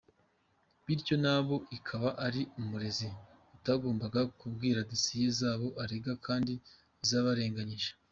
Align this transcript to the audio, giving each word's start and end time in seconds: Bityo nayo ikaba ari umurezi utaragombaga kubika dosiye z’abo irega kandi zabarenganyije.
Bityo 0.85 1.15
nayo 1.23 1.55
ikaba 1.77 2.09
ari 2.25 2.41
umurezi 2.59 3.07
utaragombaga 3.55 4.21
kubika 4.39 4.87
dosiye 4.89 5.27
z’abo 5.37 5.67
irega 5.83 6.13
kandi 6.25 6.53
zabarenganyije. 7.09 7.91